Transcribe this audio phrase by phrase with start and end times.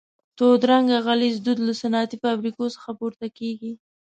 [0.37, 3.71] تور رنګه غلیظ دود له صنعتي فابریکو څخه پورته کیږي.